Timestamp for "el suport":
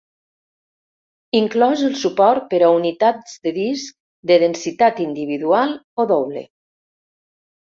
1.89-2.47